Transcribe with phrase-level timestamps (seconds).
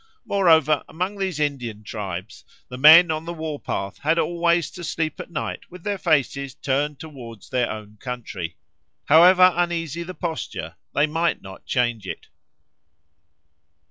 [0.25, 5.19] Moreover among these Indian tribes the men on the war path had always to sleep
[5.19, 8.57] at night with their faces turned towards their own country;
[9.05, 12.29] however uneasy the posture, they might not change it.